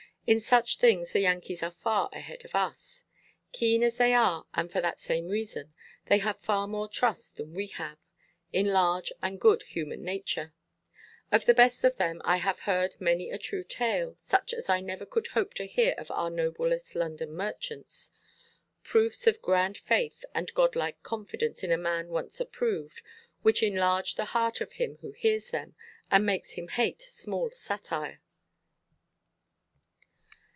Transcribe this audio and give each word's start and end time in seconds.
In 0.27 0.39
such 0.39 0.77
things 0.77 1.11
the 1.11 1.19
Yankees 1.19 1.61
are 1.61 1.71
far 1.71 2.07
ahead 2.13 2.45
of 2.45 2.55
us. 2.55 3.03
Keen 3.51 3.83
as 3.83 3.97
they 3.97 4.13
are, 4.13 4.45
and 4.53 4.71
for 4.71 4.79
that 4.79 4.99
same 4.99 5.27
reason, 5.27 5.73
they 6.05 6.19
have 6.19 6.39
far 6.39 6.67
more 6.67 6.87
trust 6.87 7.35
than 7.35 7.53
we 7.53 7.67
have, 7.67 7.97
in 8.53 8.67
large 8.67 9.11
and 9.21 9.41
good 9.41 9.63
human 9.63 10.03
nature. 10.05 10.53
Of 11.33 11.43
the 11.45 11.55
best 11.55 11.83
of 11.83 11.97
them 11.97 12.21
I 12.23 12.37
have 12.37 12.59
heard 12.59 12.95
many 13.01 13.29
a 13.29 13.37
true 13.39 13.63
tale, 13.63 14.15
such 14.19 14.53
as 14.53 14.69
I 14.69 14.79
never 14.79 15.05
could 15.05 15.27
hope 15.27 15.53
to 15.55 15.65
hear 15.65 15.95
of 15.97 16.09
our 16.11 16.29
noblest 16.29 16.95
London 16.95 17.31
merchants. 17.33 18.11
Proofs 18.83 19.27
of 19.27 19.41
grand 19.41 19.77
faith, 19.79 20.23
and 20.33 20.53
Godlike 20.53 21.03
confidence 21.03 21.61
in 21.61 21.71
a 21.71 21.77
man 21.77 22.07
once 22.07 22.39
approved, 22.39 23.01
which 23.41 23.61
enlarge 23.63 24.15
the 24.15 24.25
heart 24.25 24.61
of 24.61 24.73
him 24.73 24.97
who 25.01 25.11
hears 25.11 25.49
them, 25.49 25.75
and 26.09 26.25
makes 26.25 26.51
him 26.51 26.69
hate 26.69 27.01
small 27.01 27.49
satire. 27.51 28.21